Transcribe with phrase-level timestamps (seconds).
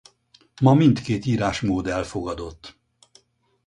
[0.61, 2.75] Ma mindkét írásmód elfogadott.